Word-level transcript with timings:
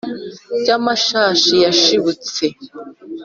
by’amashashi 0.59 1.53
yashibutse 1.63 2.43